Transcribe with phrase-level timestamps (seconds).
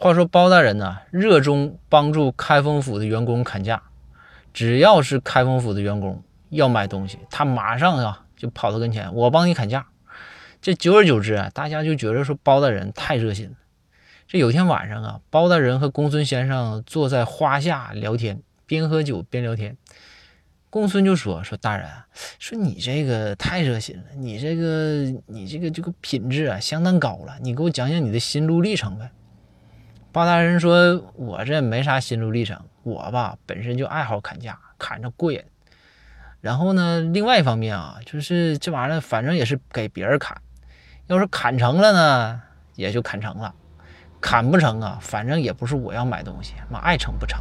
[0.00, 3.82] 话说包大人呢，热衷帮助开封府的员工砍价，
[4.54, 9.88] 只要是开封府的员工要买东西，他马上啊就跑到跟前，我帮你砍价。
[10.62, 13.56] 这久而久之啊，大家就觉得说包大人太热心了。
[14.28, 19.76] 这有天晚上啊，包大人和公孙先生坐在花下聊天，边喝酒边聊天。
[20.70, 21.88] 公孙就说：“说大人，
[22.38, 29.10] 说你这个太热心了，你这个你这个这个品质啊相当高了，你给我讲讲你的心路历程呗。”
[30.10, 35.42] 八大人说：“我这没啥心路历程，我吧本身就爱好砍价，砍着过瘾。
[36.40, 40.40] 然后呢，另外一方面啊，就是这玩意儿反正也是给别人砍，
[41.06, 42.40] 要是砍成了呢，
[42.74, 43.52] 也就砍成了；
[44.20, 47.38] 砍不成啊，反正也不是我要买东西，妈爱成不成。”